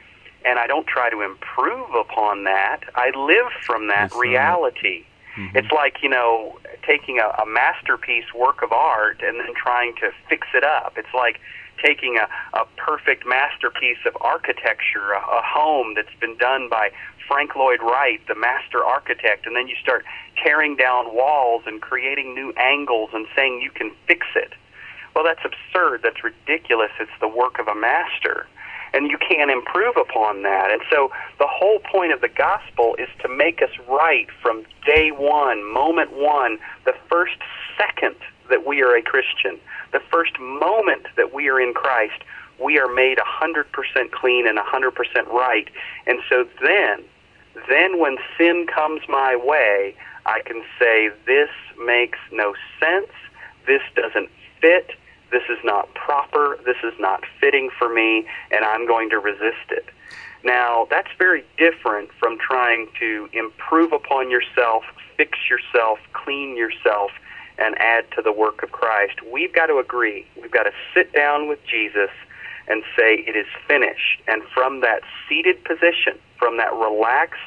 and 0.45 0.59
I 0.59 0.67
don't 0.67 0.87
try 0.87 1.09
to 1.09 1.21
improve 1.21 1.89
upon 1.93 2.43
that. 2.43 2.81
I 2.95 3.09
live 3.17 3.51
from 3.65 3.87
that 3.87 4.11
That's 4.11 4.15
reality. 4.15 4.99
Right. 4.99 5.05
Mm-hmm. 5.37 5.57
It's 5.57 5.71
like, 5.71 5.97
you 6.01 6.09
know, 6.09 6.59
taking 6.87 7.19
a, 7.19 7.27
a 7.41 7.45
masterpiece 7.45 8.33
work 8.33 8.61
of 8.61 8.71
art 8.71 9.21
and 9.21 9.39
then 9.39 9.53
trying 9.55 9.95
to 9.95 10.11
fix 10.29 10.47
it 10.53 10.63
up. 10.63 10.93
It's 10.97 11.13
like 11.13 11.39
taking 11.83 12.17
a, 12.17 12.57
a 12.57 12.65
perfect 12.77 13.25
masterpiece 13.27 13.97
of 14.05 14.15
architecture, 14.21 15.11
a, 15.11 15.19
a 15.19 15.41
home 15.43 15.93
that's 15.95 16.15
been 16.21 16.37
done 16.37 16.69
by 16.69 16.91
Frank 17.27 17.55
Lloyd 17.55 17.81
Wright, 17.81 18.21
the 18.27 18.35
master 18.35 18.83
architect, 18.83 19.45
and 19.45 19.55
then 19.55 19.67
you 19.67 19.75
start 19.81 20.05
tearing 20.41 20.75
down 20.75 21.13
walls 21.13 21.63
and 21.65 21.81
creating 21.81 22.35
new 22.35 22.53
angles 22.53 23.09
and 23.13 23.25
saying 23.35 23.61
you 23.61 23.71
can 23.71 23.91
fix 24.07 24.27
it. 24.35 24.53
Well, 25.15 25.23
that's 25.23 25.43
absurd. 25.43 26.01
That's 26.03 26.23
ridiculous. 26.23 26.91
It's 26.99 27.11
the 27.19 27.27
work 27.27 27.57
of 27.59 27.67
a 27.67 27.75
master. 27.75 28.47
And 28.95 29.11
you 29.11 29.17
can't 29.17 29.51
improve 29.51 29.97
upon 29.97 30.43
that. 30.43 30.71
And 30.71 30.81
so 30.89 31.11
the 31.37 31.47
whole 31.47 31.79
point 31.79 32.13
of 32.13 32.21
the 32.21 32.29
gospel 32.29 32.95
is 32.97 33.09
to 33.23 33.27
make 33.27 33.61
us 33.61 33.69
right 33.89 34.27
from 34.41 34.63
day 34.85 35.11
one, 35.11 35.69
moment 35.69 36.13
one, 36.13 36.57
the 36.85 36.95
first 37.09 37.35
second 37.77 38.15
that 38.49 38.65
we 38.65 38.81
are 38.81 38.95
a 38.95 39.01
Christian, 39.01 39.59
the 39.91 39.99
first 40.09 40.39
moment 40.39 41.07
that 41.17 41.33
we 41.33 41.49
are 41.49 41.59
in 41.59 41.73
Christ, 41.73 42.23
we 42.57 42.79
are 42.79 42.87
made 42.87 43.17
100% 43.17 44.11
clean 44.11 44.47
and 44.47 44.57
100% 44.57 45.27
right. 45.27 45.67
And 46.07 46.19
so 46.29 46.47
then, 46.61 47.03
then 47.67 47.99
when 47.99 48.17
sin 48.37 48.65
comes 48.73 49.01
my 49.09 49.35
way, 49.35 49.93
I 50.25 50.41
can 50.45 50.63
say, 50.79 51.09
this 51.25 51.49
makes 51.77 52.19
no 52.31 52.53
sense, 52.79 53.11
this 53.67 53.81
doesn't 53.93 54.29
fit, 54.61 54.91
this 55.31 55.43
is 55.49 55.57
not 55.63 55.93
proper, 55.93 56.59
this 56.65 56.77
is 56.83 56.93
not 56.99 57.23
fitting 57.39 57.69
for 57.77 57.93
me, 57.93 58.25
and 58.51 58.63
I'm 58.65 58.87
going 58.87 59.09
to 59.09 59.19
resist 59.19 59.71
it. 59.71 59.85
Now, 60.43 60.87
that's 60.89 61.09
very 61.17 61.43
different 61.57 62.11
from 62.19 62.37
trying 62.37 62.87
to 62.99 63.27
improve 63.33 63.91
upon 63.93 64.29
yourself, 64.29 64.83
fix 65.17 65.39
yourself, 65.49 65.97
clean 66.13 66.55
yourself, 66.55 67.11
and 67.57 67.75
add 67.79 68.05
to 68.11 68.21
the 68.21 68.31
work 68.31 68.61
of 68.61 68.71
Christ. 68.71 69.23
We've 69.31 69.53
got 69.53 69.67
to 69.67 69.79
agree. 69.79 70.27
We've 70.39 70.51
got 70.51 70.63
to 70.63 70.71
sit 70.93 71.13
down 71.13 71.47
with 71.47 71.59
Jesus 71.65 72.11
and 72.67 72.83
say, 72.97 73.23
It 73.27 73.35
is 73.35 73.47
finished. 73.67 74.21
And 74.27 74.43
from 74.53 74.81
that 74.81 75.01
seated 75.27 75.63
position, 75.63 76.19
from 76.37 76.57
that 76.57 76.73
relaxed, 76.73 77.39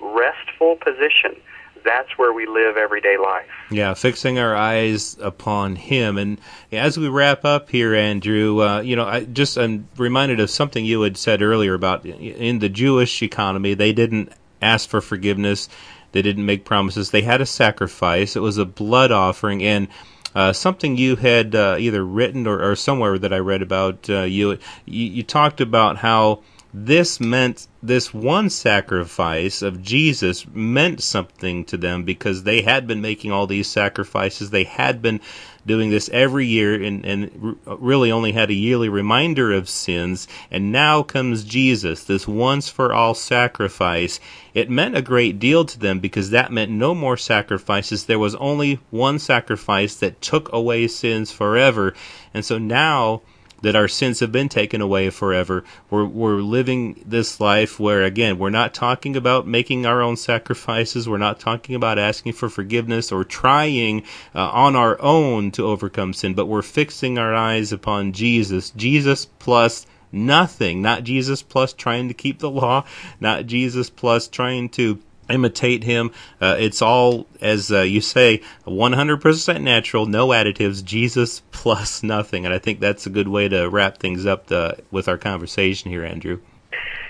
restful 0.00 0.76
position, 0.76 1.40
that's 1.84 2.16
where 2.18 2.32
we 2.32 2.46
live 2.46 2.76
everyday 2.76 3.16
life. 3.16 3.48
Yeah, 3.70 3.94
fixing 3.94 4.38
our 4.38 4.54
eyes 4.54 5.16
upon 5.20 5.76
Him. 5.76 6.18
And 6.18 6.40
as 6.70 6.98
we 6.98 7.08
wrap 7.08 7.44
up 7.44 7.70
here, 7.70 7.94
Andrew, 7.94 8.62
uh, 8.62 8.80
you 8.80 8.96
know, 8.96 9.06
I 9.06 9.24
just 9.24 9.56
I'm 9.56 9.88
reminded 9.96 10.40
of 10.40 10.50
something 10.50 10.84
you 10.84 11.02
had 11.02 11.16
said 11.16 11.42
earlier 11.42 11.74
about 11.74 12.04
in 12.06 12.58
the 12.58 12.68
Jewish 12.68 13.22
economy, 13.22 13.74
they 13.74 13.92
didn't 13.92 14.32
ask 14.60 14.88
for 14.88 15.00
forgiveness, 15.00 15.68
they 16.12 16.22
didn't 16.22 16.46
make 16.46 16.64
promises, 16.64 17.10
they 17.10 17.22
had 17.22 17.40
a 17.40 17.46
sacrifice. 17.46 18.36
It 18.36 18.40
was 18.40 18.58
a 18.58 18.64
blood 18.64 19.10
offering, 19.10 19.62
and 19.62 19.88
uh, 20.34 20.52
something 20.52 20.96
you 20.96 21.16
had 21.16 21.54
uh, 21.54 21.76
either 21.78 22.04
written 22.04 22.46
or, 22.46 22.62
or, 22.62 22.74
somewhere 22.74 23.18
that 23.18 23.34
I 23.34 23.38
read 23.38 23.60
about 23.60 24.08
uh, 24.08 24.22
you, 24.22 24.52
you, 24.86 25.04
you 25.04 25.22
talked 25.22 25.60
about 25.60 25.98
how 25.98 26.42
this 26.74 27.20
meant 27.20 27.66
this 27.82 28.14
one 28.14 28.48
sacrifice 28.48 29.60
of 29.60 29.82
Jesus 29.82 30.46
meant 30.54 31.02
something 31.02 31.64
to 31.66 31.76
them 31.76 32.04
because 32.04 32.44
they 32.44 32.62
had 32.62 32.86
been 32.86 33.02
making 33.02 33.30
all 33.30 33.46
these 33.46 33.68
sacrifices. 33.68 34.50
They 34.50 34.64
had 34.64 35.02
been 35.02 35.20
doing 35.66 35.90
this 35.90 36.08
every 36.12 36.46
year 36.46 36.82
and, 36.82 37.04
and 37.04 37.58
really 37.66 38.10
only 38.10 38.32
had 38.32 38.50
a 38.50 38.54
yearly 38.54 38.88
reminder 38.88 39.52
of 39.52 39.68
sins. 39.68 40.26
And 40.50 40.72
now 40.72 41.02
comes 41.02 41.44
Jesus, 41.44 42.04
this 42.04 42.26
once 42.26 42.70
for 42.70 42.92
all 42.92 43.14
sacrifice. 43.14 44.18
It 44.54 44.70
meant 44.70 44.96
a 44.96 45.02
great 45.02 45.38
deal 45.38 45.66
to 45.66 45.78
them 45.78 46.00
because 46.00 46.30
that 46.30 46.52
meant 46.52 46.70
no 46.70 46.94
more 46.94 47.18
sacrifices. 47.18 48.06
There 48.06 48.18
was 48.18 48.34
only 48.36 48.80
one 48.90 49.18
sacrifice 49.18 49.94
that 49.96 50.22
took 50.22 50.50
away 50.52 50.88
sins 50.88 51.32
forever. 51.32 51.92
And 52.32 52.44
so 52.44 52.56
now, 52.58 53.22
that 53.62 53.74
our 53.74 53.88
sins 53.88 54.20
have 54.20 54.30
been 54.30 54.48
taken 54.48 54.80
away 54.80 55.10
forever. 55.10 55.64
We're, 55.90 56.04
we're 56.04 56.42
living 56.42 57.02
this 57.06 57.40
life 57.40 57.80
where, 57.80 58.02
again, 58.02 58.38
we're 58.38 58.50
not 58.50 58.74
talking 58.74 59.16
about 59.16 59.46
making 59.46 59.86
our 59.86 60.02
own 60.02 60.16
sacrifices. 60.16 61.08
We're 61.08 61.18
not 61.18 61.40
talking 61.40 61.74
about 61.74 61.98
asking 61.98 62.34
for 62.34 62.48
forgiveness 62.48 63.10
or 63.10 63.24
trying 63.24 64.02
uh, 64.34 64.50
on 64.50 64.76
our 64.76 65.00
own 65.00 65.50
to 65.52 65.66
overcome 65.66 66.12
sin, 66.12 66.34
but 66.34 66.46
we're 66.46 66.62
fixing 66.62 67.18
our 67.18 67.34
eyes 67.34 67.72
upon 67.72 68.12
Jesus. 68.12 68.70
Jesus 68.70 69.24
plus 69.24 69.86
nothing. 70.12 70.82
Not 70.82 71.04
Jesus 71.04 71.42
plus 71.42 71.72
trying 71.72 72.08
to 72.08 72.14
keep 72.14 72.38
the 72.38 72.50
law. 72.50 72.84
Not 73.20 73.46
Jesus 73.46 73.88
plus 73.90 74.28
trying 74.28 74.68
to 74.70 75.00
imitate 75.32 75.84
him. 75.84 76.12
Uh, 76.40 76.56
it's 76.58 76.82
all, 76.82 77.26
as 77.40 77.72
uh, 77.72 77.80
you 77.80 78.00
say, 78.00 78.42
100% 78.66 79.62
natural, 79.62 80.06
no 80.06 80.28
additives, 80.28 80.84
Jesus 80.84 81.42
plus 81.50 82.02
nothing. 82.02 82.44
And 82.44 82.54
I 82.54 82.58
think 82.58 82.80
that's 82.80 83.06
a 83.06 83.10
good 83.10 83.28
way 83.28 83.48
to 83.48 83.68
wrap 83.68 83.98
things 83.98 84.26
up 84.26 84.50
uh, 84.52 84.72
with 84.90 85.08
our 85.08 85.18
conversation 85.18 85.90
here, 85.90 86.04
Andrew. 86.04 86.40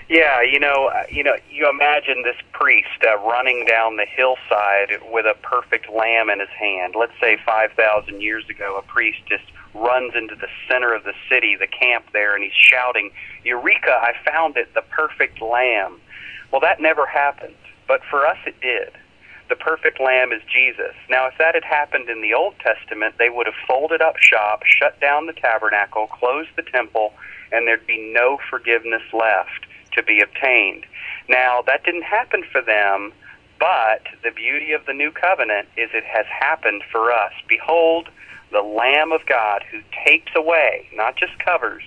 Yeah, 0.09 0.41
you 0.41 0.59
know, 0.59 0.91
uh, 0.93 1.03
you 1.09 1.23
know, 1.23 1.35
you 1.49 1.69
imagine 1.69 2.23
this 2.23 2.35
priest 2.51 2.87
uh, 3.07 3.17
running 3.19 3.65
down 3.65 3.95
the 3.95 4.05
hillside 4.05 4.99
with 5.11 5.25
a 5.25 5.35
perfect 5.41 5.89
lamb 5.89 6.29
in 6.29 6.39
his 6.39 6.49
hand. 6.49 6.95
Let's 6.97 7.13
say 7.21 7.37
5,000 7.45 8.21
years 8.21 8.47
ago, 8.49 8.77
a 8.77 8.81
priest 8.83 9.19
just 9.27 9.45
runs 9.73 10.13
into 10.15 10.35
the 10.35 10.49
center 10.69 10.93
of 10.93 11.03
the 11.03 11.13
city, 11.29 11.55
the 11.55 11.67
camp 11.67 12.05
there, 12.13 12.35
and 12.35 12.43
he's 12.43 12.53
shouting, 12.53 13.11
"Eureka! 13.43 13.91
I 13.91 14.13
found 14.23 14.57
it, 14.57 14.73
the 14.73 14.83
perfect 14.83 15.41
lamb." 15.41 15.99
Well, 16.51 16.61
that 16.61 16.79
never 16.79 17.05
happened. 17.07 17.55
But 17.87 18.01
for 18.09 18.25
us, 18.25 18.37
it 18.45 18.59
did. 18.61 18.93
The 19.49 19.55
perfect 19.55 19.99
lamb 19.99 20.31
is 20.31 20.41
Jesus. 20.51 20.95
Now, 21.09 21.27
if 21.27 21.33
that 21.37 21.53
had 21.53 21.63
happened 21.63 22.09
in 22.09 22.21
the 22.21 22.33
Old 22.33 22.55
Testament, 22.59 23.15
they 23.19 23.29
would 23.29 23.45
have 23.45 23.67
folded 23.67 24.01
up 24.01 24.17
shop, 24.17 24.63
shut 24.65 24.99
down 24.99 25.27
the 25.27 25.33
tabernacle, 25.33 26.07
closed 26.07 26.49
the 26.55 26.63
temple, 26.63 27.13
and 27.51 27.67
there'd 27.67 27.85
be 27.85 28.13
no 28.13 28.39
forgiveness 28.49 29.03
left 29.11 29.67
to 29.95 30.03
be 30.03 30.21
obtained. 30.21 30.85
Now, 31.29 31.61
that 31.67 31.83
didn't 31.83 32.03
happen 32.03 32.43
for 32.51 32.61
them, 32.61 33.13
but 33.59 34.01
the 34.23 34.31
beauty 34.31 34.71
of 34.71 34.85
the 34.85 34.93
new 34.93 35.11
covenant 35.11 35.67
is 35.77 35.89
it 35.93 36.03
has 36.03 36.25
happened 36.27 36.81
for 36.91 37.11
us. 37.11 37.33
Behold, 37.47 38.09
the 38.51 38.61
Lamb 38.61 39.11
of 39.11 39.25
God 39.25 39.63
who 39.71 39.81
takes 40.05 40.31
away, 40.35 40.87
not 40.93 41.15
just 41.15 41.37
covers, 41.39 41.83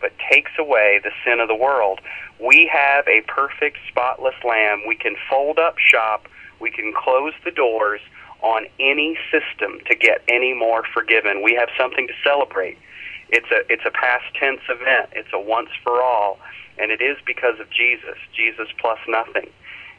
but 0.00 0.12
takes 0.30 0.52
away 0.58 1.00
the 1.02 1.10
sin 1.24 1.40
of 1.40 1.48
the 1.48 1.54
world. 1.54 2.00
We 2.40 2.70
have 2.72 3.06
a 3.08 3.22
perfect, 3.22 3.78
spotless 3.88 4.34
lamb. 4.44 4.82
We 4.86 4.96
can 4.96 5.16
fold 5.28 5.58
up 5.58 5.78
shop. 5.78 6.26
We 6.60 6.70
can 6.70 6.92
close 6.96 7.32
the 7.44 7.50
doors 7.50 8.00
on 8.42 8.66
any 8.78 9.18
system 9.30 9.80
to 9.86 9.94
get 9.96 10.22
any 10.28 10.54
more 10.54 10.84
forgiven. 10.92 11.42
We 11.42 11.54
have 11.54 11.68
something 11.78 12.06
to 12.06 12.14
celebrate. 12.22 12.78
It's 13.28 13.50
a 13.50 13.72
it's 13.72 13.82
a 13.84 13.90
past 13.90 14.24
tense 14.38 14.60
event. 14.68 15.10
It's 15.12 15.32
a 15.32 15.40
once 15.40 15.70
for 15.82 16.02
all, 16.02 16.38
and 16.78 16.92
it 16.92 17.00
is 17.00 17.16
because 17.26 17.58
of 17.58 17.68
Jesus. 17.70 18.16
Jesus 18.34 18.68
plus 18.78 18.98
nothing. 19.08 19.50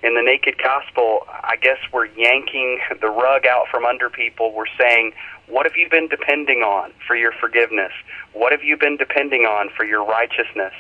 In 0.04 0.14
the 0.14 0.22
naked 0.22 0.62
gospel, 0.62 1.26
I 1.28 1.56
guess 1.60 1.80
we're 1.92 2.06
yanking 2.06 2.80
the 3.02 3.10
rug 3.10 3.48
out 3.48 3.68
from 3.70 3.84
under 3.84 4.10
people. 4.10 4.54
We're 4.54 4.72
saying, 4.80 5.14
what 5.48 5.66
have 5.66 5.76
you 5.76 5.90
been 5.90 6.08
depending 6.08 6.60
on 6.60 6.92
for 7.06 7.16
your 7.16 7.32
forgiveness? 7.32 7.92
What 8.34 8.52
have 8.52 8.64
you 8.64 8.78
been 8.78 8.98
depending 8.98 9.44
on 9.44 9.70
for 9.76 9.86
your 9.86 10.06
righteousness? 10.06 10.74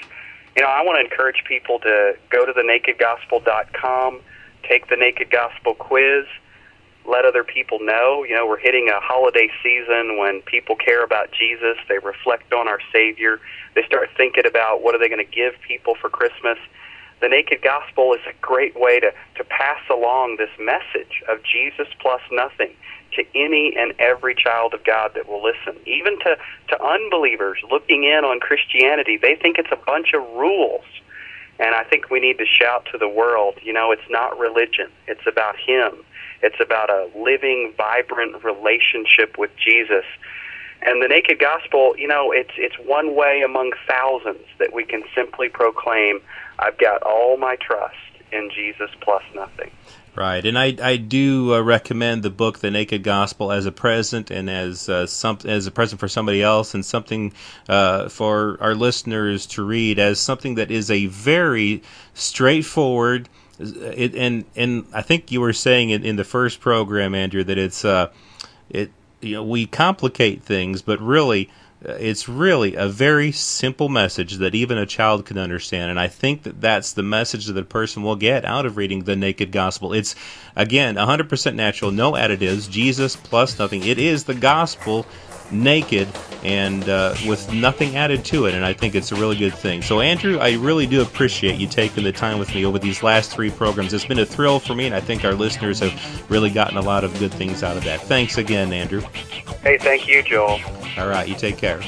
you 0.57 0.63
know, 0.63 0.69
I 0.69 0.81
want 0.81 0.97
to 0.97 1.01
encourage 1.01 1.43
people 1.47 1.77
to 1.81 2.17
go 2.31 2.43
to 2.43 2.51
thenakedgospel.com, 2.51 4.21
take 4.67 4.89
the 4.89 4.95
Naked 4.95 5.29
Gospel 5.29 5.75
quiz, 5.75 6.25
let 7.05 7.25
other 7.25 7.43
people 7.43 7.77
know. 7.79 8.25
You 8.27 8.33
know, 8.33 8.47
we're 8.47 8.57
hitting 8.57 8.89
a 8.89 8.99
holiday 8.99 9.49
season 9.61 10.17
when 10.17 10.41
people 10.41 10.75
care 10.75 11.03
about 11.03 11.31
Jesus, 11.31 11.77
they 11.87 11.99
reflect 11.99 12.51
on 12.53 12.67
our 12.67 12.79
Savior, 12.91 13.39
they 13.75 13.83
start 13.83 14.09
thinking 14.17 14.47
about 14.47 14.81
what 14.81 14.95
are 14.95 14.97
they 14.97 15.09
going 15.09 15.23
to 15.23 15.31
give 15.31 15.53
people 15.61 15.93
for 15.93 16.09
Christmas. 16.09 16.57
The 17.21 17.29
Naked 17.29 17.61
Gospel 17.61 18.15
is 18.15 18.21
a 18.27 18.33
great 18.41 18.75
way 18.75 18.99
to, 18.99 19.11
to 19.35 19.43
pass 19.43 19.81
along 19.91 20.37
this 20.37 20.49
message 20.59 21.21
of 21.29 21.37
Jesus 21.43 21.87
plus 21.99 22.21
nothing 22.31 22.73
to 23.17 23.25
any 23.35 23.75
and 23.77 23.93
every 23.99 24.33
child 24.33 24.73
of 24.73 24.83
God 24.83 25.11
that 25.15 25.27
will 25.27 25.43
listen. 25.43 25.79
Even 25.85 26.17
to, 26.19 26.37
to 26.69 26.83
unbelievers 26.83 27.59
looking 27.69 28.05
in 28.05 28.23
on 28.23 28.39
Christianity, 28.39 29.17
they 29.17 29.35
think 29.35 29.57
it's 29.57 29.71
a 29.71 29.85
bunch 29.85 30.13
of 30.13 30.21
rules. 30.33 30.85
And 31.59 31.75
I 31.75 31.83
think 31.83 32.09
we 32.09 32.19
need 32.19 32.37
to 32.37 32.45
shout 32.45 32.87
to 32.91 32.97
the 32.97 33.09
world, 33.09 33.55
you 33.63 33.73
know, 33.73 33.91
it's 33.91 34.09
not 34.09 34.37
religion. 34.37 34.89
It's 35.07 35.25
about 35.27 35.55
Him. 35.57 36.03
It's 36.41 36.59
about 36.59 36.89
a 36.89 37.09
living, 37.15 37.73
vibrant 37.75 38.43
relationship 38.43 39.37
with 39.37 39.51
Jesus. 39.57 40.05
And 40.83 41.01
the 41.01 41.07
naked 41.07 41.39
gospel, 41.39 41.95
you 41.97 42.07
know, 42.07 42.31
it's 42.31 42.51
it's 42.55 42.75
one 42.77 43.15
way 43.15 43.41
among 43.43 43.71
thousands 43.87 44.45
that 44.59 44.73
we 44.73 44.85
can 44.85 45.03
simply 45.15 45.49
proclaim, 45.49 46.21
I've 46.59 46.77
got 46.77 47.01
all 47.01 47.37
my 47.37 47.55
trust 47.55 47.95
in 48.31 48.51
Jesus 48.53 48.91
plus 49.01 49.23
nothing. 49.33 49.71
Right, 50.17 50.43
and 50.43 50.57
I 50.57 50.75
I 50.81 50.97
do 50.97 51.53
uh, 51.53 51.61
recommend 51.61 52.23
the 52.23 52.31
book 52.31 52.57
The 52.57 52.71
Naked 52.71 53.03
Gospel 53.03 53.51
as 53.51 53.67
a 53.67 53.71
present 53.71 54.31
and 54.31 54.49
as 54.49 54.89
uh, 54.89 55.05
some 55.05 55.37
as 55.45 55.67
a 55.67 55.71
present 55.71 55.99
for 55.99 56.07
somebody 56.07 56.41
else 56.41 56.73
and 56.73 56.83
something 56.83 57.33
uh, 57.69 58.09
for 58.09 58.57
our 58.59 58.73
listeners 58.73 59.45
to 59.45 59.63
read 59.63 59.99
as 59.99 60.19
something 60.19 60.55
that 60.55 60.71
is 60.71 60.89
a 60.89 61.05
very 61.05 61.83
straightforward. 62.15 63.29
It, 63.59 64.15
and 64.15 64.45
and 64.55 64.87
I 64.91 65.03
think 65.03 65.31
you 65.31 65.39
were 65.39 65.53
saying 65.53 65.91
in, 65.91 66.03
in 66.03 66.15
the 66.15 66.23
first 66.23 66.61
program, 66.61 67.13
Andrew, 67.13 67.43
that 67.43 67.59
it's 67.59 67.85
uh, 67.85 68.07
it 68.71 68.89
you 69.21 69.35
know 69.35 69.43
we 69.43 69.67
complicate 69.67 70.41
things, 70.41 70.81
but 70.81 70.99
really 70.99 71.47
it's 71.87 72.27
really 72.27 72.75
a 72.75 72.87
very 72.87 73.31
simple 73.31 73.87
message 73.87 74.35
that 74.35 74.53
even 74.53 74.77
a 74.77 74.85
child 74.85 75.25
can 75.25 75.37
understand. 75.37 75.89
And 75.89 75.99
I 75.99 76.07
think 76.07 76.43
that 76.43 76.59
that's 76.59 76.91
the 76.91 77.03
message 77.03 77.45
that 77.45 77.57
a 77.57 77.63
person 77.63 78.03
will 78.03 78.17
get 78.17 78.43
out 78.43 78.65
of 78.65 78.75
reading 78.75 79.03
the 79.03 79.15
Naked 79.15 79.51
Gospel. 79.51 79.93
It's, 79.93 80.13
again, 80.55 80.95
100% 80.95 81.55
natural, 81.55 81.91
no 81.91 82.11
additives, 82.11 82.69
Jesus 82.69 83.15
plus 83.15 83.57
nothing. 83.57 83.85
It 83.85 83.97
is 83.97 84.25
the 84.25 84.35
gospel 84.35 85.05
naked 85.51 86.07
and 86.43 86.87
uh, 86.87 87.15
with 87.27 87.51
nothing 87.53 87.95
added 87.95 88.23
to 88.25 88.45
it. 88.45 88.53
And 88.53 88.63
I 88.63 88.73
think 88.73 88.95
it's 88.95 89.11
a 89.11 89.15
really 89.15 89.35
good 89.35 89.53
thing. 89.53 89.81
So, 89.81 90.01
Andrew, 90.01 90.37
I 90.37 90.53
really 90.55 90.85
do 90.85 91.01
appreciate 91.01 91.59
you 91.59 91.67
taking 91.67 92.03
the 92.03 92.11
time 92.11 92.39
with 92.39 92.53
me 92.53 92.65
over 92.65 92.79
these 92.79 93.03
last 93.03 93.31
three 93.31 93.49
programs. 93.49 93.93
It's 93.93 94.05
been 94.05 94.19
a 94.19 94.25
thrill 94.25 94.59
for 94.59 94.75
me, 94.75 94.85
and 94.85 94.95
I 94.95 94.99
think 94.99 95.25
our 95.25 95.33
listeners 95.33 95.79
have 95.79 96.29
really 96.29 96.49
gotten 96.49 96.77
a 96.77 96.81
lot 96.81 97.03
of 97.03 97.17
good 97.19 97.33
things 97.33 97.63
out 97.63 97.77
of 97.77 97.83
that. 97.83 98.01
Thanks 98.01 98.37
again, 98.37 98.71
Andrew. 98.71 99.01
Hey, 99.63 99.77
thank 99.77 100.07
you, 100.07 100.23
Joel. 100.23 100.59
All 100.97 101.07
right, 101.07 101.27
you 101.27 101.35
take 101.35 101.57
care. 101.57 101.81